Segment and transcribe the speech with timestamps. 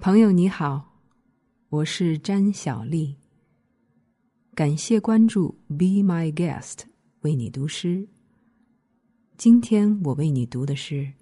[0.00, 0.96] 朋友你好，
[1.68, 3.14] 我是詹小丽。
[4.54, 6.84] 感谢关注，Be My Guest，
[7.20, 8.08] 为你读诗。
[9.36, 11.12] 今天我为你读的是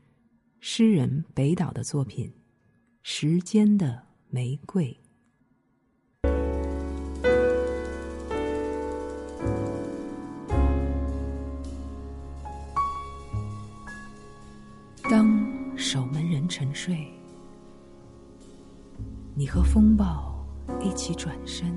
[0.61, 2.27] 诗人北岛的作品
[3.03, 4.97] 《时间的玫瑰》。
[15.11, 17.18] 当守门人沉睡。
[19.39, 20.35] 你和风暴
[20.81, 21.73] 一起转身，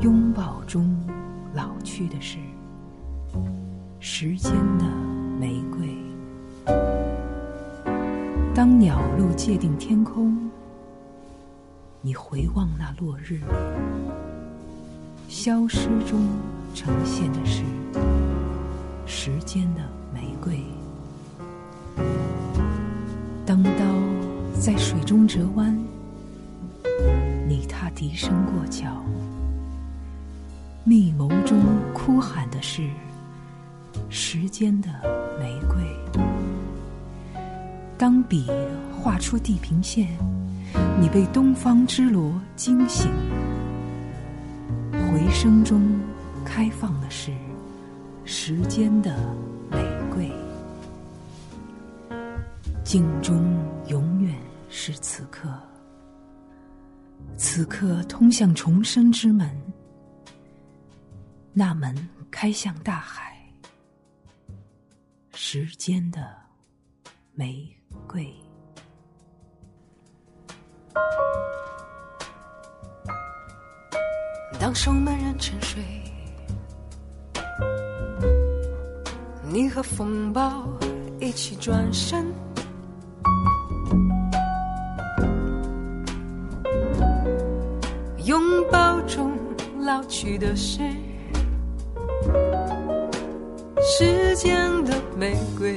[0.00, 0.98] 拥抱中
[1.52, 2.38] 老去的是
[4.00, 4.86] 时间的
[5.38, 5.94] 玫瑰。
[8.54, 10.48] 当鸟路界定天空，
[12.00, 13.38] 你回望那落日，
[15.28, 16.26] 消失中
[16.74, 17.62] 呈现的是
[19.04, 19.82] 时间的
[24.68, 25.74] 在水中折弯，
[27.48, 29.02] 你踏笛声过桥，
[30.84, 31.58] 密谋中
[31.94, 32.86] 哭喊的是
[34.10, 34.88] 时间的
[35.40, 36.22] 玫瑰。
[37.96, 38.46] 当笔
[38.92, 40.06] 画出地平线，
[41.00, 43.10] 你被东方之罗惊醒，
[44.92, 45.80] 回声中
[46.44, 47.32] 开放的是
[48.26, 49.16] 时间的
[49.70, 49.78] 玫
[50.10, 50.30] 瑰，
[52.84, 53.42] 镜中
[53.86, 54.34] 永远。
[54.68, 55.48] 是此刻，
[57.36, 59.50] 此刻通向重生之门，
[61.52, 61.94] 那门
[62.30, 63.36] 开向大海，
[65.32, 66.36] 时间的
[67.32, 67.68] 玫
[68.06, 68.32] 瑰。
[74.60, 75.82] 当守门人沉睡，
[79.50, 80.68] 你和风暴
[81.20, 82.26] 一起转身。
[88.28, 88.38] 拥
[88.70, 89.32] 抱中
[89.80, 90.80] 老去的是
[93.80, 95.74] 时间的玫瑰。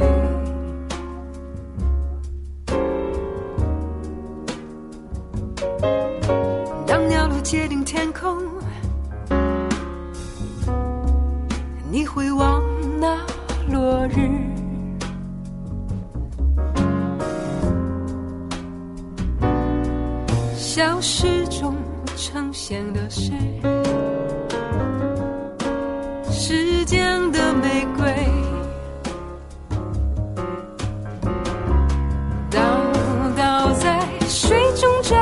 [6.85, 8.37] 当鸟路接定天空，
[11.89, 12.61] 你会望
[12.99, 13.17] 那
[13.71, 14.29] 落日，
[20.57, 21.73] 消失中。
[22.23, 23.31] 呈现的是
[26.29, 28.13] 时间的玫瑰，
[32.51, 32.61] 倒
[33.35, 33.99] 倒在
[34.29, 35.15] 水中折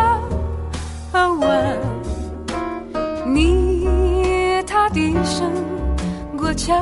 [1.13, 1.79] 弯，
[3.25, 3.88] 你
[4.67, 5.49] 踏笛声
[6.38, 6.75] 过桥。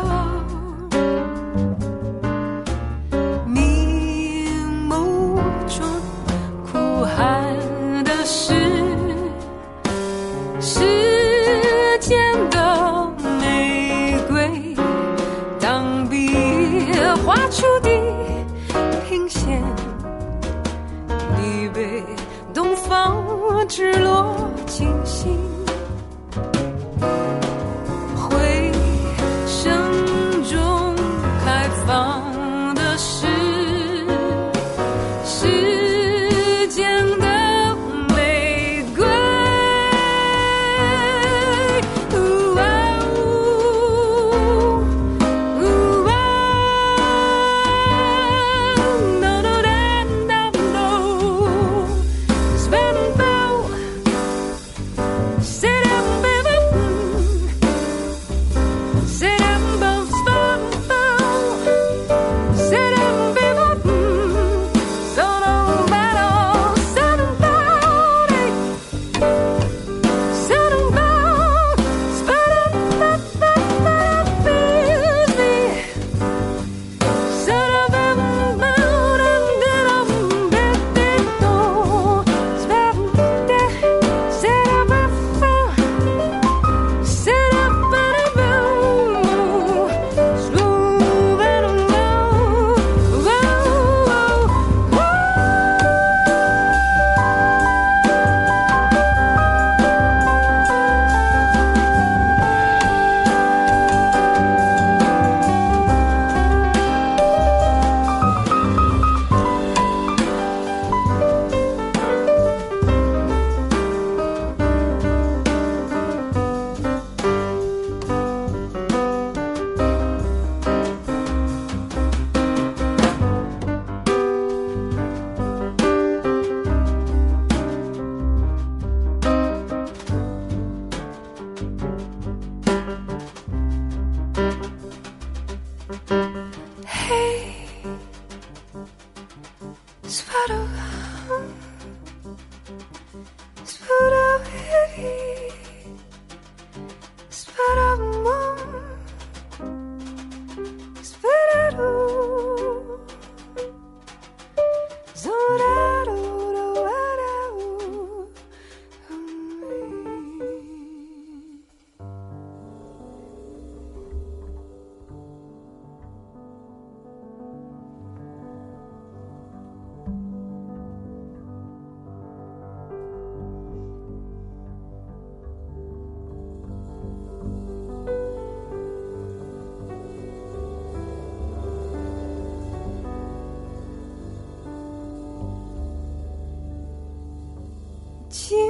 [188.38, 188.67] 记。